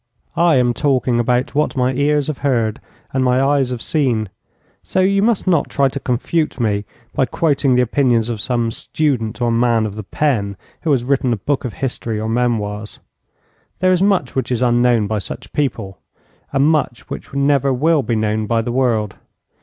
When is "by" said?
7.13-7.27, 15.05-15.19, 18.47-18.63